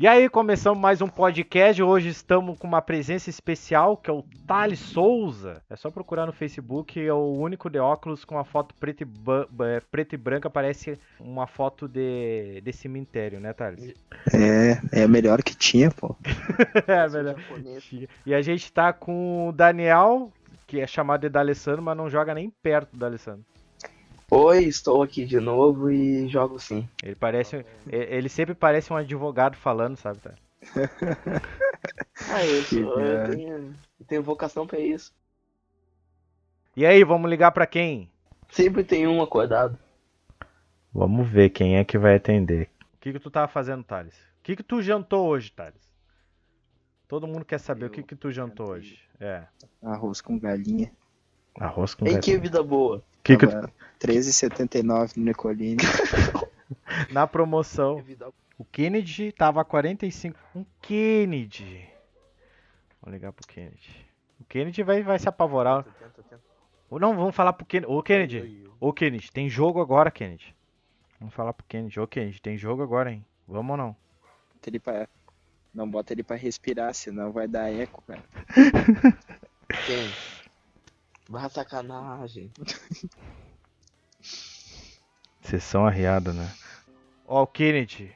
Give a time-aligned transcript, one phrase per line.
[0.00, 1.82] E aí, começamos mais um podcast.
[1.82, 5.60] Hoje estamos com uma presença especial, que é o Thales Souza.
[5.68, 9.04] É só procurar no Facebook, é o único de óculos com uma foto preta e,
[9.04, 9.46] ba-
[9.90, 13.92] preta e branca, parece uma foto de, de cemitério, né, Thales?
[14.32, 16.16] É, é a melhor que tinha, pô.
[16.88, 17.36] é, melhor.
[18.24, 20.32] E a gente tá com o Daniel,
[20.66, 23.44] que é chamado de D'Alessandro, mas não joga nem perto do D'Alessandro.
[24.30, 26.88] Oi, estou aqui de novo e jogo sim.
[27.02, 27.64] Ele parece.
[27.88, 30.34] Ele sempre parece um advogado falando, sabe, tá?
[32.30, 35.12] Ah, eu, sou, eu, tenho, eu tenho vocação pra isso.
[36.76, 38.08] E aí, vamos ligar pra quem?
[38.50, 39.76] Sempre tem um acordado.
[40.92, 42.68] Vamos ver quem é que vai atender.
[42.94, 44.14] O que, que tu tava fazendo, Thales?
[44.14, 45.90] O que, que tu jantou hoje, Thales?
[47.08, 48.78] Todo mundo quer saber o que, que tu jantou jantei.
[48.78, 49.00] hoje.
[49.18, 49.42] É.
[49.82, 50.92] Arroz com galinha.
[51.58, 52.22] Arroz com Ei, galinha.
[52.22, 53.02] que vida boa.
[53.22, 55.76] Que que tu- Tava 13,79 no Nicolini.
[57.10, 58.02] Na promoção.
[58.58, 60.38] O Kennedy tava a 45.
[60.54, 61.88] Um Kennedy.
[63.02, 64.06] Vamos ligar pro Kennedy.
[64.40, 65.84] O Kennedy vai, vai se apavorar.
[66.88, 67.92] Ou não, vamos falar pro Kennedy.
[67.92, 68.68] Ô, Kennedy.
[68.78, 70.54] Ô, Kennedy, tem jogo agora, Kennedy.
[71.18, 71.98] Vamos falar pro Kennedy.
[72.00, 73.24] Ô, Kennedy, tem jogo agora, hein?
[73.46, 73.96] Vamos ou não?
[74.54, 75.08] Bota ele pra...
[75.72, 78.22] Não bota ele pra respirar, senão vai dar eco, cara.
[79.86, 80.10] Quem?
[81.30, 82.50] Barra sacanagem.
[85.40, 86.52] Sessão arriada, né?
[87.24, 88.12] Ó, o Kennedy.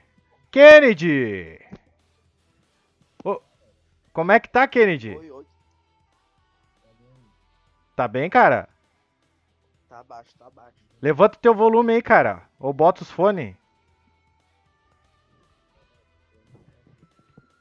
[0.51, 1.61] Kennedy!
[4.13, 5.11] Como é que tá, Kennedy?
[5.17, 5.47] Oi, oi.
[7.95, 8.69] Tá bem, cara?
[9.89, 10.77] Tá abaixo, tá abaixo.
[11.01, 12.43] Levanta o teu volume aí, cara.
[12.59, 13.57] Ou bota os fones.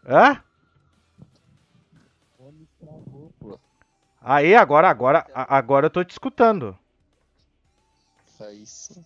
[0.03, 0.43] Hã?
[4.23, 6.77] Aí, agora, agora, agora eu tô te escutando.
[8.39, 9.03] Aí sim.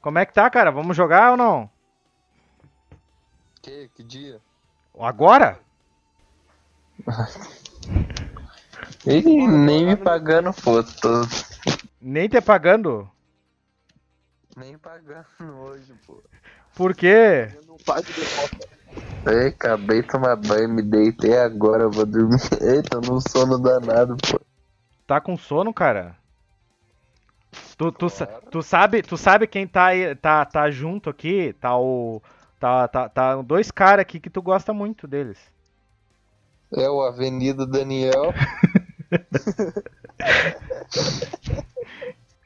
[0.00, 0.70] Como é que tá, cara?
[0.70, 1.68] Vamos jogar ou não?
[3.60, 3.90] Que?
[3.96, 4.40] Que dia?
[4.98, 5.58] Agora?
[9.04, 11.22] Ih, nem me pagando foto.
[12.00, 13.10] Nem te pagando?
[14.56, 15.26] Nem pagando
[15.60, 16.22] hoje, pô.
[16.74, 17.50] Por quê?
[17.54, 18.77] Eu não pago de volta.
[19.26, 22.38] Ei, acabei de tomar banho, me deitei agora, eu vou dormir.
[22.62, 24.40] Eita, num sono danado, pô.
[25.06, 26.16] Tá com sono, cara?
[27.76, 28.06] Tu, tu,
[28.50, 31.52] tu sabe, tu sabe quem tá, aí- tá, tá junto aqui?
[31.54, 32.22] Tá o.
[32.58, 35.38] Tá, tá, tá dois caras aqui que tu gosta muito deles.
[36.72, 38.32] É o Avenida Daniel.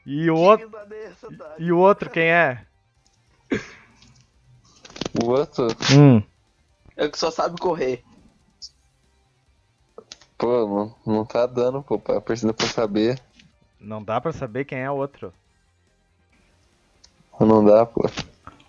[0.05, 1.55] E o outro, tá?
[1.57, 2.65] e o outro quem é?
[5.23, 5.67] O outro,
[5.97, 6.21] Hum.
[6.95, 8.03] É o que só sabe correr.
[10.37, 13.19] pô, não, não tá dando, pô, pra precisa pra saber.
[13.79, 15.33] Não dá pra saber quem é o outro.
[17.39, 18.09] Não dá, pô.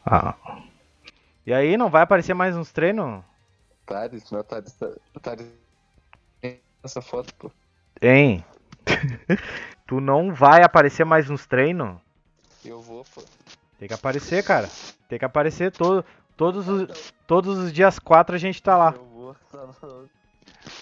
[0.04, 0.34] Ah.
[1.46, 3.22] E aí, não vai aparecer mais uns treinos?
[3.86, 5.46] Thales, meu Thales, tá- Thales.
[6.82, 7.50] Essa foto, pô.
[8.00, 8.44] Hein?
[9.86, 11.96] tu não vai aparecer mais uns treinos?
[12.64, 13.22] Eu vou, pô.
[13.78, 14.68] Tem que aparecer, cara.
[15.08, 16.04] Tem que aparecer todo,
[16.37, 18.93] todos, os, todos os dias 4 a gente tá lá.
[18.93, 19.69] Tá.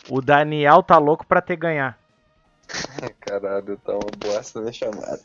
[0.08, 1.98] O Daniel tá louco pra te ganhar.
[3.20, 5.20] Caralho, tá uma bosta na chamada.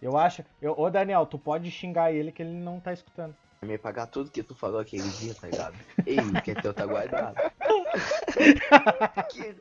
[0.00, 0.44] Eu acho.
[0.60, 3.34] Eu, ô Daniel, tu pode xingar ele que ele não tá escutando.
[3.60, 5.74] Vai me pagar tudo que tu falou aquele dia, tá ligado?
[6.04, 7.36] Ei, que é teu tá guardado.
[9.30, 9.54] que,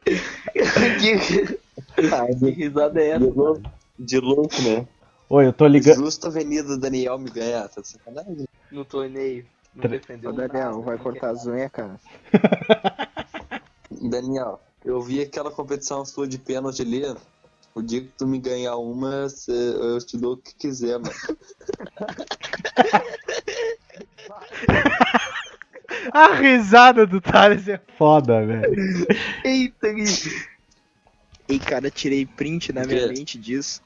[0.99, 3.19] que, que risada é essa?
[3.19, 3.61] De louco,
[3.97, 4.85] de louco, né?
[5.29, 5.95] Oi, eu tô ligando.
[5.95, 8.45] Justo Avenida Daniel me ganhar, tá de sacanagem?
[8.71, 9.45] No torneio.
[9.73, 11.99] Não Tra- defendeu Ô, Daniel, nada, vai cortar as unhas, cara.
[14.09, 17.01] Daniel, eu vi aquela competição sua de pênalti ali.
[17.73, 21.11] O dia que tu me ganhar uma, eu te dou o que quiser, mano.
[26.13, 29.07] A risada do Thales é foda, velho.
[29.43, 30.05] Eita, Gui.
[31.49, 33.81] Ei, cara, tirei print na minha mente disso.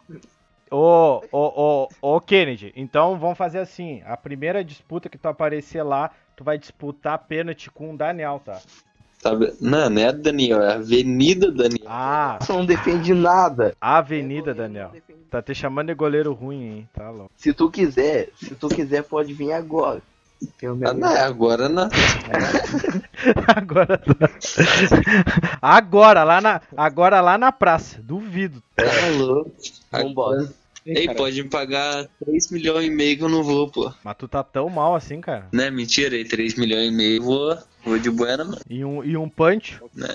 [0.71, 4.01] Ô, ô, ô, ô, Kennedy, então vamos fazer assim.
[4.05, 8.61] A primeira disputa que tu aparecer lá, tu vai disputar pênalti com o Daniel, tá?
[9.19, 9.53] Sabe?
[9.59, 11.85] Não, não é Daniel, é Avenida Daniel.
[11.87, 13.75] Ah, Você não defende nada.
[13.81, 14.91] Avenida, É Daniel.
[15.29, 16.89] Tá te chamando de goleiro ruim, hein?
[16.93, 17.31] Tá louco.
[17.35, 20.01] Se tu quiser, se tu quiser, pode vir agora.
[20.85, 21.89] Ah, não, é agora não.
[23.47, 24.29] Agora tá.
[25.61, 28.01] Agora, lá na, agora lá na praça.
[28.01, 28.63] Duvido.
[28.75, 28.85] Tá
[29.17, 29.51] louco.
[29.91, 30.49] Vambora.
[30.85, 31.17] Ei, cara.
[31.17, 33.93] pode me pagar 3 milhões e meio que eu não vou, pô.
[34.03, 35.47] Mas tu tá tão mal assim, cara.
[35.51, 38.61] Né, mentira, aí 3 milhões e meio, vou, vou de buena, mano.
[38.69, 39.79] E um, e um punch.
[39.93, 40.07] Né,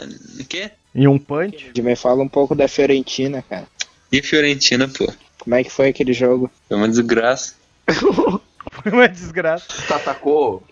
[0.49, 0.71] quê?
[0.95, 1.71] E um punch.
[1.73, 3.67] De me fala um pouco da Fiorentina, cara.
[4.11, 5.13] E Fiorentina, pô.
[5.39, 6.51] Como é que foi aquele jogo?
[6.67, 7.55] Foi uma desgraça.
[8.85, 9.65] Foi uma desgraça.
[9.87, 10.63] Tu atacou.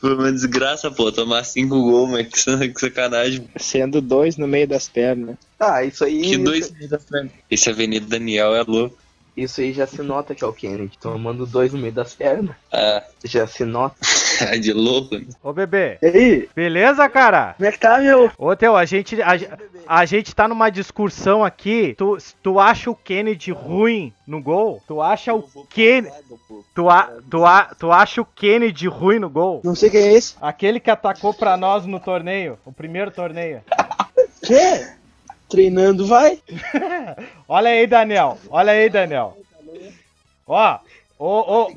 [0.00, 1.10] Foi uma desgraça, pô.
[1.10, 3.48] Tomar cinco gols, mas que sacanagem.
[3.56, 5.34] Sendo dois no meio das pernas.
[5.58, 6.22] Ah, isso aí.
[6.22, 6.72] Que dois.
[7.50, 8.96] Esse Avenida Daniel é louco.
[9.36, 10.96] Isso aí já se nota que é o Kennedy.
[11.00, 12.54] Tomando dois no meio das pernas.
[12.70, 13.96] Ah, Já se nota.
[14.60, 15.16] de louco.
[15.42, 15.98] Ô, bebê.
[16.02, 17.54] E aí, Beleza, cara?
[17.56, 18.30] como é que tá, meu?
[18.38, 19.36] Ô, Teu, a gente, a,
[19.86, 21.94] a gente tá numa discussão aqui.
[21.96, 24.82] Tu, tu acha o Kennedy ruim no gol?
[24.86, 26.14] Tu acha o Kennedy...
[26.74, 29.60] Tu, a, tu, a, tu acha o Kennedy ruim no gol?
[29.64, 30.34] Não sei quem é esse.
[30.40, 33.62] Aquele que atacou pra nós no torneio, o primeiro torneio.
[34.42, 34.86] Quê?
[35.48, 36.40] Treinando, vai.
[37.46, 38.38] Olha aí, Daniel.
[38.48, 39.36] Olha aí, Daniel.
[40.46, 40.78] Ó,
[41.18, 41.72] ô, ô,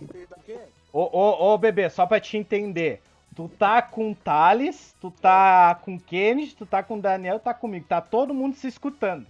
[0.99, 3.01] ô, ô, ô, bebê, só pra te entender.
[3.35, 7.37] Tu tá com o Thales, tu tá com o Kennedy, tu tá com o Daniel,
[7.37, 7.85] tá comigo.
[7.87, 9.25] Tá todo mundo se escutando.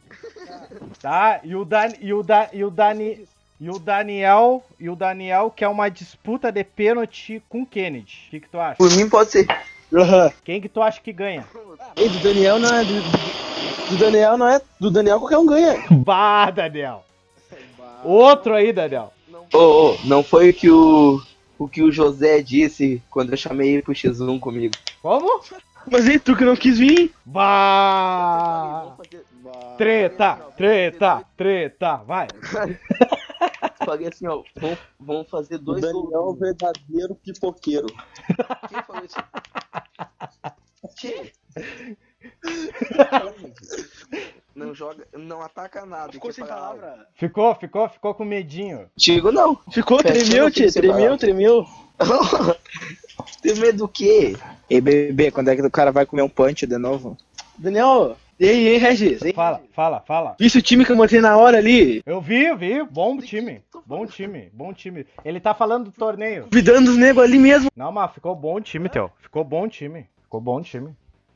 [1.02, 1.40] Tá?
[1.44, 3.28] E o, Dan, e o, da, e o, Dani,
[3.60, 8.26] e o Daniel, e o Daniel quer uma disputa de pênalti com o Kennedy.
[8.28, 8.76] O que, que tu acha?
[8.78, 9.48] Por mim pode ser.
[9.92, 10.32] Aham.
[10.44, 11.46] Quem que tu acha que ganha?
[11.96, 12.84] Ei, do Daniel não é.
[12.86, 13.02] Do,
[13.90, 14.62] do- Daniel não é.
[14.80, 15.84] Do Daniel qualquer um ganha.
[15.90, 17.04] Bah, Daniel.
[18.04, 19.12] Outro aí, Daniel.
[19.54, 21.22] Ô, ô, não foi que o.
[21.58, 24.74] O que o José disse quando eu chamei ele pro X1 comigo.
[25.02, 25.42] Como?
[25.90, 27.14] Mas e tu que não quis vir?
[27.26, 28.98] Bah!
[29.78, 32.28] Treta, treta, treta, vai.
[33.86, 37.88] Falei assim, ó, vamos, vamos fazer O dois Daniel é o verdadeiro pipoqueiro.
[38.68, 39.16] Quem falou isso?
[40.96, 41.32] Tchê.
[44.56, 46.14] Não joga, não ataca nada.
[46.14, 47.08] Ficou que sem palavra.
[47.16, 48.90] Ficou, ficou, ficou com medinho.
[48.96, 49.60] Digo não.
[49.70, 50.72] Ficou, Peço tremeu, tio.
[50.72, 51.66] Tremeu, tremeu.
[53.42, 54.38] Tem medo do quê?
[54.70, 57.18] Ei, bebê, quando é que o cara vai comer um punch de novo?
[57.58, 59.22] Daniel, e aí, hein, Regis?
[59.22, 59.34] Hein?
[59.34, 60.36] Fala, fala, fala.
[60.38, 62.02] Visse o time que eu montei na hora ali?
[62.06, 63.62] Eu vi, eu vi, bom time.
[63.86, 65.06] Bom time, bom time.
[65.24, 66.44] Ele tá falando do torneio.
[66.44, 67.72] Convidando os negros ali mesmo.
[67.76, 69.10] Não, mas ficou bom time, Teu.
[69.22, 70.06] Ficou bom time.
[70.24, 70.94] Ficou bom time.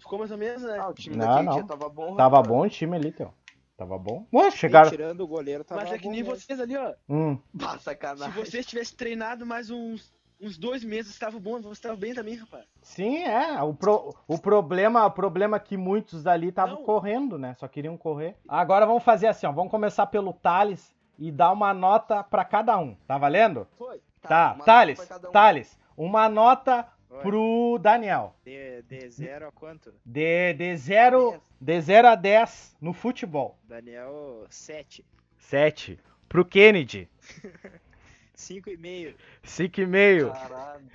[0.09, 0.79] Ficou mais ou menos, né?
[0.79, 1.53] Ah, o time Não, daquele não.
[1.53, 2.15] dia tava bom.
[2.15, 2.47] Tava rapaz.
[2.47, 3.31] bom o time ali, Teu.
[3.77, 4.25] Tava bom.
[4.33, 4.89] Ué, chegaram.
[4.89, 6.35] Tirando o goleiro, tava Mas é que nem mesmo.
[6.35, 6.93] vocês ali, ó.
[7.07, 7.37] Hum.
[7.53, 8.31] Bah, Se sacanagem.
[8.33, 10.11] vocês tivessem treinado mais uns,
[10.41, 12.65] uns dois meses, estava bom, você estava bem também, rapaz.
[12.81, 13.61] Sim, é.
[13.61, 17.53] O, pro- o problema o problema é que muitos ali estavam correndo, né?
[17.59, 18.35] Só queriam correr.
[18.47, 19.51] Agora vamos fazer assim, ó.
[19.51, 22.95] Vamos começar pelo Thales e dar uma nota pra cada um.
[23.05, 23.67] Tá valendo?
[23.77, 24.01] Foi.
[24.23, 25.31] Tá, uma Thales, um.
[25.31, 27.21] Thales, uma nota Oi.
[27.21, 28.35] pro Daniel.
[28.45, 29.93] De, de zero a quanto?
[30.05, 33.57] De, de, zero, de 0 a 10 no futebol.
[33.63, 35.03] Daniel, 7.
[35.37, 35.99] 7.
[36.27, 37.09] Pro Kennedy,
[38.37, 39.15] 5,5.
[39.43, 40.31] 5,5.
[40.31, 40.85] Caralho.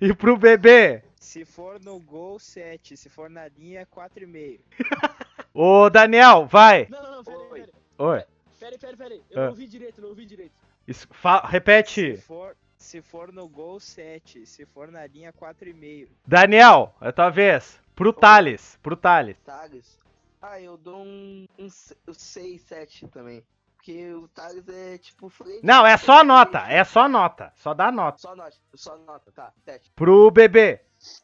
[0.00, 2.96] E pro bebê, Se for no gol, 7.
[2.96, 4.60] Se for na linha, 4,5.
[5.54, 6.86] ô Daniel, vai.
[6.90, 7.60] Não, não, não, peraí, Oi.
[7.60, 7.72] peraí.
[7.98, 8.24] Oi.
[8.60, 9.22] Peraí, peraí, peraí.
[9.30, 9.42] Eu Ah.
[9.44, 10.52] não ouvi direito, não ouvi direito.
[10.86, 12.16] Isso- fa- repete.
[12.16, 14.46] Se for, se for no gol, 7.
[14.46, 16.08] Se for na linha, 4,5.
[16.26, 17.80] Daniel, é tua vez.
[17.94, 19.36] Pro Thales, pro Thales.
[19.44, 19.98] Thales.
[20.40, 23.42] Ah, eu dou um, um 6, 7 também.
[23.76, 25.60] Porque o Thales é tipo frente.
[25.62, 27.52] Não, é só nota, é só nota.
[27.56, 28.18] Só dá nota.
[28.18, 29.52] Só nota, só nota, tá.
[29.64, 29.90] 7.
[29.94, 30.80] Pro bebê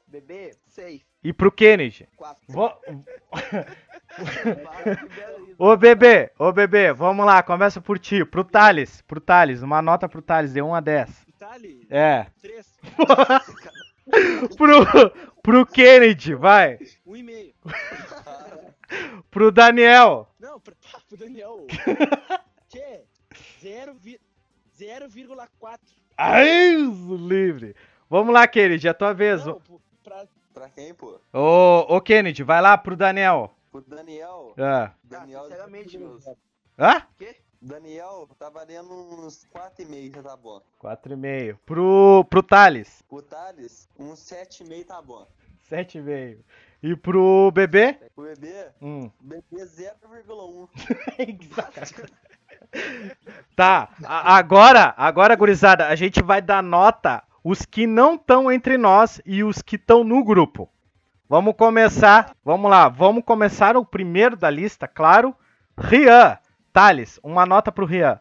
[0.07, 1.03] Bebê, 6.
[1.25, 2.09] e pro Kennedy.
[2.17, 2.43] 4.
[2.49, 2.79] Vo-
[5.59, 8.25] Ô bebê, ô bebê, vamos lá, começa por ti.
[8.25, 11.27] Pro Thales, pro Thales, uma nota pro Thales, de 1 a 10.
[11.47, 12.27] Itália, É.
[12.41, 12.79] 3,
[14.57, 14.85] Pro,
[15.43, 16.79] pro Kennedy, vai.
[17.07, 17.55] 1,5.
[19.31, 20.29] Pro Daniel.
[20.39, 20.75] Não, pra,
[21.09, 21.67] pro Daniel.
[22.69, 23.01] que?
[23.61, 24.21] 0, vi-
[24.79, 25.79] 0,4.
[26.17, 27.75] Ai, livre.
[28.09, 29.45] Vamos lá, Kennedy, é a tua vez.
[29.45, 31.19] Não, pro- pra, Pra quem, pô?
[31.33, 33.55] Ô, ô Kennedy, vai lá pro Daniel.
[33.73, 34.55] O Daniel.
[34.59, 34.93] Ah.
[35.03, 36.25] Daniel, sinceramente, meus.
[36.79, 37.03] Hã?
[37.63, 40.61] Daniel tá valendo uns 4,5 já tá bom.
[40.83, 41.57] 4,5.
[41.65, 45.27] Pro, pro Thales, O Thales, uns 7,5 tá bom.
[45.71, 46.39] 7,5.
[46.83, 47.97] E pro bebê?
[48.17, 49.09] O bebê, Hum.
[49.21, 50.69] bebê 0,1.
[51.39, 52.07] Que sacanagem.
[53.55, 58.77] tá, a- agora, agora, gurizada, a gente vai dar nota os que não estão entre
[58.77, 60.69] nós e os que estão no grupo.
[61.29, 65.35] Vamos começar, vamos lá, vamos começar o primeiro da lista, claro.
[65.79, 66.37] Rian,
[66.73, 68.19] Thales, uma nota pro Rian.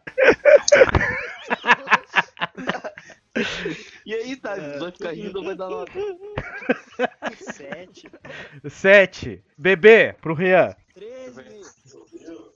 [4.04, 4.78] E aí, Thales?
[4.78, 5.92] Vai ficar rindo ou vai dar nota?
[7.34, 8.10] 7.
[8.68, 9.42] 7.
[9.56, 10.76] Bebê, pro Rian.
[10.94, 12.12] 13,5.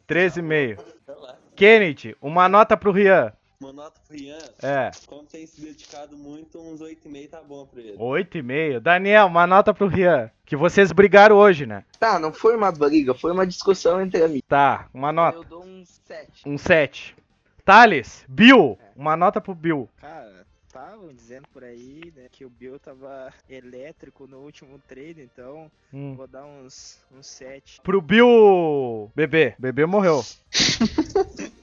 [0.06, 0.84] 13,5.
[1.06, 1.36] Sei lá.
[1.54, 3.32] Kennedy, uma nota pro Rian.
[3.58, 4.38] Uma nota pro Ian.
[4.62, 7.96] É, Como tem se dedicado muito, uns 8,5 tá bom pra ele.
[7.96, 8.80] 8,5.
[8.80, 10.30] Daniel, uma nota pro Rian.
[10.44, 11.82] Que vocês brigaram hoje, né?
[11.98, 14.42] Tá, não foi uma briga, foi uma discussão entre amigos.
[14.46, 15.38] Tá, uma nota.
[15.38, 16.48] Eu dou um 7.
[16.48, 17.16] Um 7.
[17.64, 19.88] Thales, Bill, uma nota pro Bill.
[19.96, 25.68] Cara, estavam dizendo por aí, né, que o Bill tava elétrico no último treino, então
[25.92, 26.14] Hum.
[26.14, 27.80] vou dar uns, uns 7.
[27.82, 29.10] Pro Bill.
[29.16, 29.54] Bebê.
[29.58, 30.22] Bebê morreu.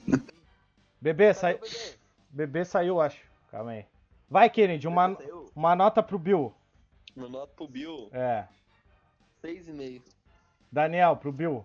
[1.04, 1.54] Bebê, Cadê sai...
[1.54, 1.60] o
[2.30, 2.64] bebê?
[2.64, 3.22] Saiu, acho.
[3.50, 3.86] Calma aí.
[4.26, 5.50] Vai, Kennedy, uma, saiu?
[5.54, 6.54] uma nota pro Bill.
[7.14, 8.48] Uma nota pro Bill, É.
[9.42, 10.00] 6,5.
[10.72, 11.62] Daniel, pro Bill.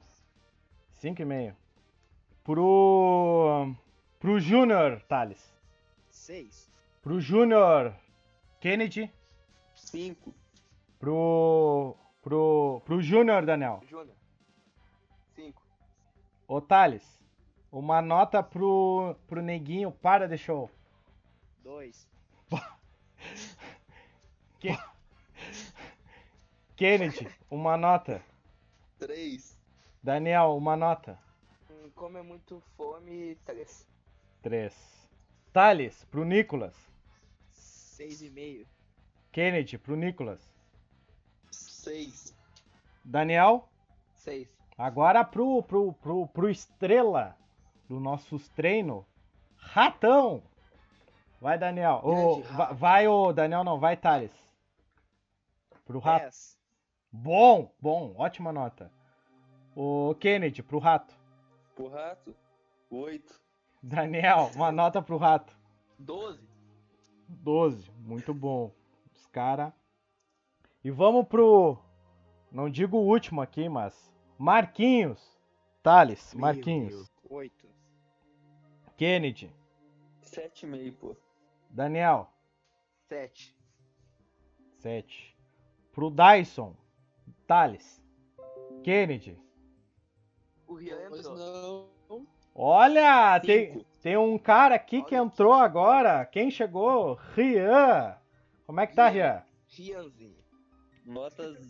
[1.01, 1.55] 5,5.
[2.43, 3.73] Pro.
[4.19, 5.41] Pro Júnior, Thales.
[6.09, 6.69] 6.
[7.01, 7.95] Pro Júnior,
[8.59, 9.09] Kennedy.
[9.73, 10.33] 5.
[10.99, 11.95] Pro.
[12.21, 12.81] Pro.
[12.83, 13.79] Pro Júnior, Daniel.
[13.87, 14.17] Júnior.
[15.33, 15.61] 5.
[16.45, 17.18] Ô, Thales.
[17.71, 19.15] Uma nota pro.
[19.27, 20.69] Pro Neguinho, para de show.
[21.63, 22.07] 2.
[26.75, 28.21] Kennedy, uma nota.
[28.97, 29.57] 3.
[30.01, 31.19] Daniel, uma nota.
[31.69, 33.87] Hum, Como é muito fome, 3.
[34.41, 35.09] 3.
[35.53, 36.75] Thales, pro Nicolas.
[37.53, 38.65] 6,5.
[39.31, 40.41] Kennedy, pro Nicolas.
[41.51, 42.33] 6.
[43.03, 43.69] Daniel,
[44.15, 44.47] 6.
[44.77, 47.38] agora pro, pro, pro, pro Estrela
[47.89, 49.03] do nossos treinos.
[49.57, 50.41] Ratão.
[51.41, 51.99] Vai, Daniel.
[52.03, 52.75] Ô, Grande va- rato.
[52.75, 54.31] vai, ô, Daniel não, vai, Thales.
[55.85, 56.21] Pro rato.
[56.23, 56.57] 10.
[57.11, 58.91] Bom, bom, ótima nota.
[59.75, 61.13] O Kennedy, pro rato.
[61.75, 62.35] Pro rato,
[62.89, 63.39] 8.
[63.81, 65.57] Daniel, uma nota pro rato.
[65.97, 66.47] 12.
[67.27, 68.71] 12, muito bom.
[69.13, 69.73] Os cara.
[70.83, 71.77] E vamos pro.
[72.51, 74.11] Não digo o último aqui, mas.
[74.37, 75.37] Marquinhos.
[75.81, 76.89] Thales, Meu Marquinhos.
[76.93, 77.11] Deus.
[77.29, 77.68] 8.
[78.99, 79.49] Kennedy.
[80.21, 81.15] 7,5, pô.
[81.69, 82.29] Daniel.
[83.07, 83.55] 7.
[84.79, 85.37] 7.
[85.93, 86.75] Pro Dyson.
[87.47, 88.03] Thales.
[88.83, 89.39] Kennedy.
[90.67, 91.37] O Rian Pois entrou.
[92.09, 92.27] não.
[92.53, 93.85] Olha, tem, Cinco.
[94.01, 96.25] tem um cara aqui que Olha entrou que agora.
[96.25, 97.13] Quem chegou?
[97.13, 98.17] Rian.
[98.65, 99.45] Como é que tá, Rian?
[99.67, 100.43] Rianzinho.
[101.05, 101.69] Notas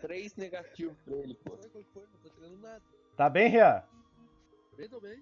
[0.00, 1.56] 3 negativo pra ele, pô.
[1.56, 2.82] Foi, foi, foi, não tô tirando nada.
[3.16, 3.82] Tá bem, Rian?
[4.76, 5.20] Bem, tô bem.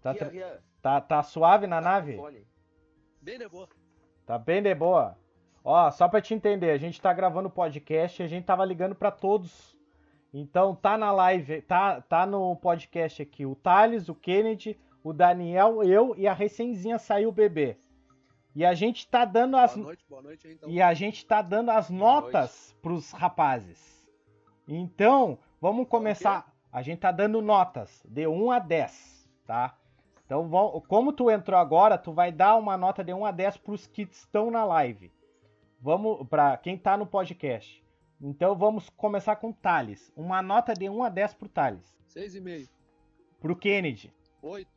[0.00, 0.14] Tá,
[0.80, 2.16] tá, tá suave na nave?
[2.16, 2.46] Fone.
[3.20, 3.68] Bem de boa.
[4.24, 5.16] Tá bem de boa.
[5.64, 8.94] Ó, só pra te entender, a gente tá gravando podcast e a gente tava ligando
[8.94, 9.76] pra todos.
[10.32, 15.82] Então tá na live, tá, tá no podcast aqui o Thales, o Kennedy, o Daniel,
[15.82, 17.76] eu e a recenzinha saiu o bebê.
[18.54, 20.68] E a gente tá dando as Boa noite, boa noite aí, então.
[20.68, 24.08] e a gente tá dando as notas pros rapazes.
[24.66, 26.52] Então, vamos começar.
[26.70, 29.74] A gente tá dando notas de 1 a 10, tá?
[30.28, 33.56] Então, vão- como tu entrou agora, tu vai dar uma nota de 1 a 10
[33.56, 35.10] pros que estão na live.
[35.80, 37.82] Vamos para quem tá no podcast.
[38.20, 40.12] Então, vamos começar com o Thales.
[40.14, 41.96] Uma nota de 1 a 10 pro Thales.
[42.08, 42.68] 6,5.
[43.40, 44.68] Pro Kennedy, 8.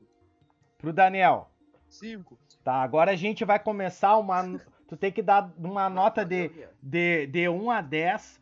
[0.77, 1.49] pro Daniel.
[1.89, 2.39] 5.
[2.63, 6.49] Tá, agora a gente vai começar uma tu tem que dar uma nota de
[6.81, 8.39] de, de 1 a 10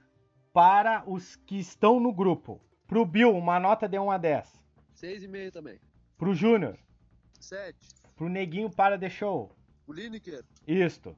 [0.53, 2.61] para os que estão no grupo.
[2.85, 4.61] Pro Bill, uma nota de 1 a 10.
[4.93, 5.79] 6,5 também.
[6.17, 6.77] Pro Júnior,
[7.39, 7.77] 7.
[8.15, 9.51] pro Neguinho para de show.
[9.87, 10.43] O Lineker.
[10.67, 11.15] Isto.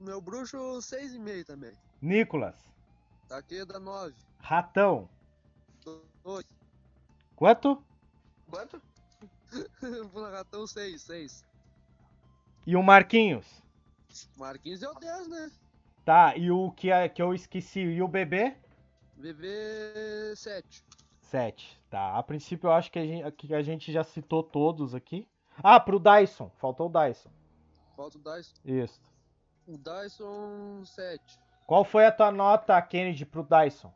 [0.00, 1.72] Meu bruxo, 6,5 também.
[2.02, 2.56] Nicolas,
[3.30, 4.14] Aqui dá 9.
[4.38, 5.08] Ratão.
[6.22, 6.44] 2.
[7.36, 7.82] Quanto?
[8.50, 8.82] Quanto?
[10.32, 11.02] Ratão, 6.
[11.02, 11.44] 6.
[12.66, 13.62] E o Marquinhos.
[14.36, 15.50] Marquinhos é o 10, né?
[16.04, 18.56] Tá, e o que, é- que eu esqueci, e o bebê?
[19.16, 20.84] VV 7.
[21.20, 21.80] 7.
[21.88, 25.26] Tá, a princípio eu acho que a, gente, que a gente já citou todos aqui.
[25.62, 27.30] Ah, pro Dyson, faltou o Dyson.
[27.96, 28.54] Falta o Dyson.
[28.64, 29.00] Isso.
[29.66, 31.38] O Dyson 7.
[31.66, 33.92] Qual foi a tua nota, Kennedy, pro Dyson?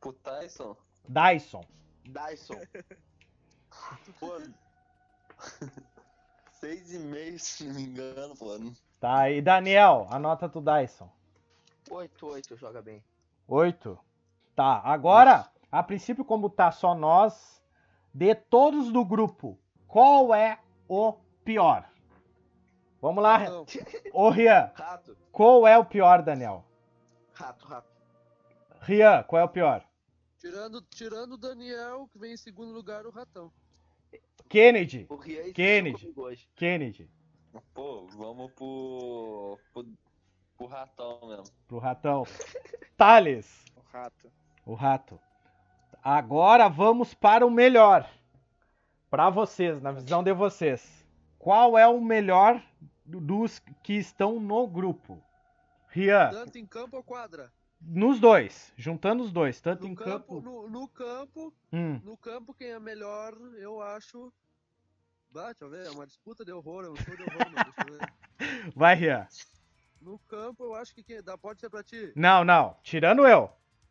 [0.00, 0.76] Pro Tyson,
[1.08, 1.64] Dyson.
[2.04, 2.54] Dyson.
[4.18, 4.40] pô.
[6.60, 8.58] 6,5, se não me engano, pô.
[8.98, 11.08] Tá, e Daniel, a nota do Dyson.
[11.90, 13.04] 8, 8, joga bem.
[13.46, 13.98] 8.
[14.56, 17.62] Tá, agora, a princípio, como tá só nós,
[18.12, 20.58] de todos do grupo, qual é
[20.88, 21.12] o
[21.44, 21.88] pior?
[23.00, 23.66] Vamos lá, Não,
[24.12, 25.16] ô Rian, Rato.
[25.30, 26.64] qual é o pior, Daniel?
[27.34, 27.88] Rato, rato.
[28.80, 29.84] Rian, qual é o pior?
[30.38, 33.50] tirando, tirando o Daniel, que vem em segundo lugar, o Ratão.
[34.48, 36.14] Kennedy, O Rian Kennedy.
[36.54, 37.10] Kennedy,
[37.72, 39.58] Pô, vamos pro.
[39.72, 39.86] pro,
[40.56, 41.44] pro ratão mesmo.
[41.68, 42.24] pro ratão.
[42.96, 44.32] Thales, O rato.
[44.66, 45.20] o rato.
[46.02, 48.08] Agora vamos para o melhor.
[49.14, 51.06] Para vocês, na visão de vocês.
[51.38, 52.60] Qual é o melhor
[53.06, 55.22] dos que estão no grupo?
[55.86, 57.52] Rian, Tanto em campo ou quadra?
[57.80, 60.40] nos dois, juntando os dois, tanto No em campo, campo.
[60.40, 64.32] no, no campo, Hum, no campo, quem é melhor, eu acho.
[65.30, 67.72] Bah, deixa eu ver, é uma disputa de horror, é um show de horror, mano.
[67.76, 68.12] Deixa eu ver.
[68.74, 69.28] Vai, Rian.
[70.00, 72.12] No campo, eu acho que quem dá pode ser pra ti.
[72.16, 72.76] Não, não.
[72.82, 73.48] Tirando eu.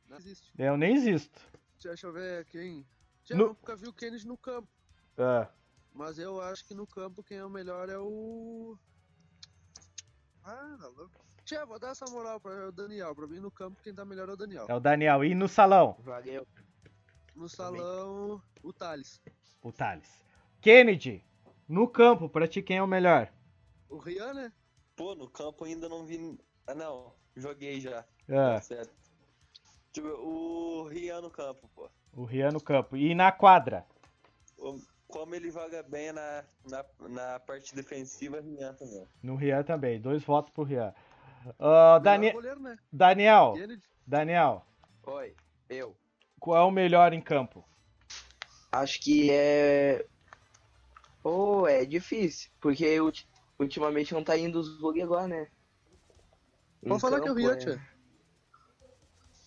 [0.10, 0.52] Não existe.
[0.58, 1.40] Eu nem existo.
[1.82, 2.86] Deixa eu ver quem.
[3.24, 4.68] Já No- nunca vi o Kennedy no campo.
[5.18, 5.48] Ah,
[5.94, 8.78] Mas eu acho que no campo quem é o melhor é o.
[10.44, 11.24] Ah, tá louco.
[11.46, 13.14] Tia, vou dar essa moral para o Daniel.
[13.16, 14.66] Pra mim no campo quem tá melhor é o Daniel.
[14.70, 15.24] é o Daniel.
[15.24, 15.96] E no salão?
[16.00, 16.48] Valeu.
[17.36, 19.20] No salão, o Thales.
[19.62, 20.24] O Thales.
[20.62, 21.24] Kennedy.
[21.68, 23.32] No campo, pra ti quem é o melhor?
[23.90, 24.54] O Rian, né?
[24.96, 26.38] Pô, no campo ainda não vi.
[26.68, 27.14] Ah, não.
[27.36, 28.00] Joguei já.
[28.30, 28.94] Ah, Tá certo.
[29.96, 31.90] Ver, O Rian no campo, pô.
[32.14, 32.96] o Rian no campo.
[32.98, 33.86] E na quadra?
[34.58, 34.80] O-
[35.14, 39.08] Como ele joga bem na, na, na parte defensiva, Rian também.
[39.22, 40.02] No Rian também.
[40.02, 40.92] Dois votos pro Rian.
[41.60, 42.76] Melhor Dani- goleiro, né?
[42.92, 43.54] Daniel.
[44.08, 44.66] Daniel.
[45.06, 45.36] Oi,
[45.70, 45.96] eu.
[46.40, 47.64] Qual é o melhor em campo?
[48.72, 50.04] Acho que é.
[51.22, 52.50] Pô, é difícil.
[52.60, 53.28] Porque ulti-
[53.60, 55.48] ultimamente não tá indo os bug agora, né?
[56.88, 57.82] Pode falar que é o Rian, é- tia.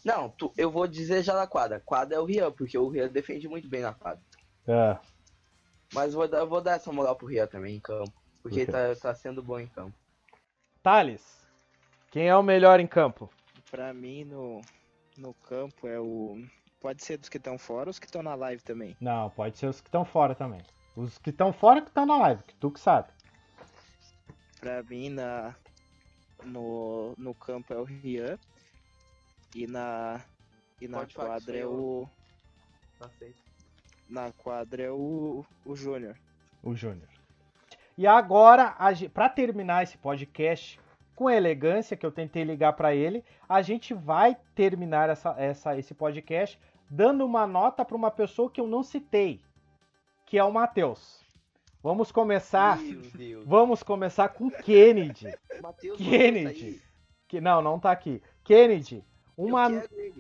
[0.04, 1.80] Não, tu- eu vou dizer já na quadra.
[1.80, 4.22] Quadra é o Rian, porque o Rian defende muito bem na quadra.
[4.68, 5.00] Ah,
[5.92, 8.12] Mas vou dar, vou dar essa moral pro Rian também em campo.
[8.42, 8.72] Porque Ok.
[8.72, 9.94] tá, tá sendo bom em campo.
[10.82, 11.44] Thales.
[12.10, 13.30] Quem é o melhor em campo?
[13.70, 14.60] Pra mim, no,
[15.18, 16.36] no campo é o.
[16.80, 18.96] Pode ser dos que estão fora ou os que estão na live também.
[19.00, 20.60] Não, pode ser os que estão fora também.
[20.94, 23.08] Os que estão fora que estão na live, que tu que sabe.
[24.60, 25.54] Pra mim, na,
[26.44, 28.38] no, no campo é o Rian.
[29.54, 30.22] E na,
[30.80, 32.08] e na Pode quadra é o.
[33.00, 33.45] Aceito.
[34.08, 36.16] Na quadra é o, o Júnior.
[36.62, 37.08] O Júnior.
[37.98, 40.78] E agora, a ge- pra terminar esse podcast
[41.14, 45.94] com elegância, que eu tentei ligar pra ele, a gente vai terminar essa, essa- esse
[45.94, 46.58] podcast
[46.88, 49.40] dando uma nota pra uma pessoa que eu não citei,
[50.26, 51.24] que é o Matheus.
[51.82, 52.78] Vamos começar.
[52.78, 53.46] Meu Deus.
[53.46, 55.32] Vamos começar com Kennedy.
[55.62, 56.82] Matheus, Kennedy.
[57.28, 58.22] Que não, não tá aqui.
[58.44, 59.02] Kennedy,
[59.36, 59.68] uma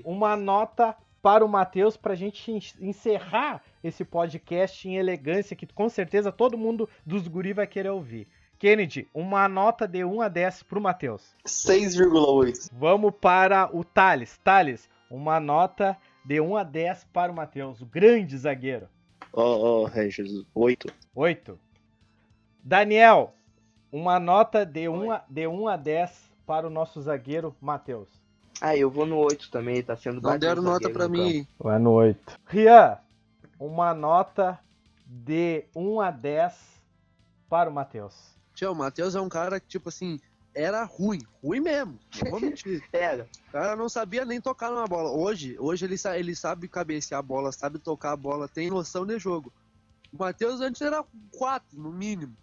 [0.04, 0.36] Uma...
[0.36, 5.88] Nota para o Matheus para a gente en- encerrar esse podcast em elegância, que com
[5.88, 8.26] certeza todo mundo dos guri vai querer ouvir.
[8.58, 11.34] Kennedy, uma nota de 1 a 10 pro Matheus.
[11.46, 12.70] 6,8.
[12.72, 14.38] Vamos para o Thales.
[14.42, 18.88] Thales, uma nota de 1 a 10 para o Matheus, o grande zagueiro.
[19.32, 20.92] Ó, ó, Regis, 8.
[21.14, 21.58] 8.
[22.64, 23.34] Daniel,
[23.92, 28.08] uma nota de 1 a, de 1 a 10 para o nosso zagueiro Matheus.
[28.60, 31.46] Ah, eu vou no 8 também, tá sendo Não deram nota pra mim?
[31.58, 32.40] Vai no 8.
[32.46, 32.98] Rian,
[33.58, 34.58] uma nota
[35.04, 36.54] de 1 a 10
[37.48, 38.14] para o Matheus.
[38.54, 40.18] Tia, o Matheus é um cara que, tipo assim,
[40.54, 41.20] era ruim.
[41.42, 41.98] Ruim mesmo.
[42.22, 42.82] Não vou mentir.
[42.90, 45.10] Pera, O cara não sabia nem tocar numa bola.
[45.10, 49.06] Hoje, hoje ele, sa- ele sabe cabecear a bola, sabe tocar a bola, tem noção
[49.06, 49.52] de jogo.
[50.12, 51.04] O Matheus antes era
[51.36, 52.34] 4, no mínimo.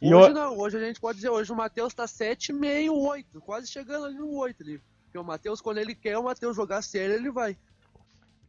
[0.00, 3.40] E hoje o- não, hoje a gente pode dizer, hoje o Matheus tá 7,5, 8,
[3.40, 4.80] quase chegando ali no 8 ali.
[5.04, 7.56] Porque o Matheus, quando ele quer o Matheus jogar sério, ele vai.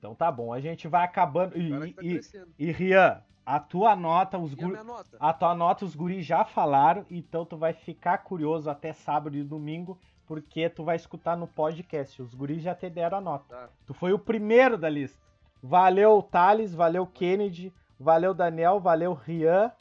[0.06, 1.58] Então tá bom, a gente vai acabando.
[1.58, 2.22] E, tá e,
[2.60, 5.18] e Rian, a tua nota, os guri, nota?
[5.20, 9.44] a tua nota os guris já falaram, então tu vai ficar curioso até sábado e
[9.44, 12.22] domingo, porque tu vai escutar no podcast.
[12.22, 13.46] Os guris já te deram a nota.
[13.50, 13.70] Tá.
[13.88, 15.20] Tu foi o primeiro da lista.
[15.62, 19.72] Valeu, Thales, valeu, Kennedy, valeu, Daniel, valeu, Rian.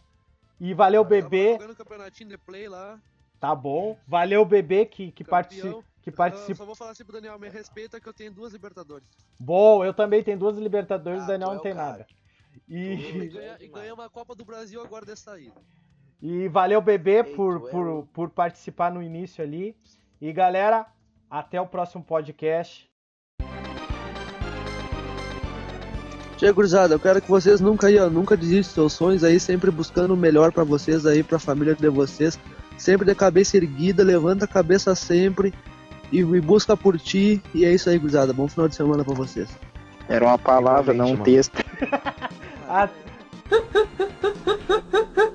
[0.58, 1.52] E valeu, Eu bebê.
[1.52, 2.98] jogando campeonatinho de play lá.
[3.38, 3.98] Tá bom.
[4.08, 5.68] Valeu, bebê, que, que, partici
[6.04, 6.54] que Eu participa.
[6.54, 9.08] só vou falar assim pro Daniel, me respeita que eu tenho duas Libertadores.
[9.40, 11.90] Bom, eu também tenho duas Libertadores, o Ah, Daniel tu é não o tem cara.
[11.90, 12.06] nada.
[12.68, 15.50] E, E, ganha, e ganha uma Copa do Brasil agora dessa aí.
[16.22, 19.74] e valeu, bebê, Ei, por, é por, o- por participar no início ali.
[20.20, 20.86] E galera,
[21.28, 22.88] até o próximo podcast.
[26.38, 29.38] Chega, gurizada, eu quero que vocês nunca aí, ó, nunca desistam dos seus sonhos aí,
[29.40, 32.38] sempre buscando o melhor pra vocês aí, pra família de vocês.
[32.76, 35.54] Sempre de cabeça erguida, levanta a cabeça sempre
[36.14, 37.42] e, e busca por ti.
[37.54, 38.32] E é isso aí, gurizada.
[38.32, 39.48] Bom final de semana pra vocês.
[40.08, 41.64] Era uma palavra, não um Igualmente, texto.
[42.68, 42.88] A-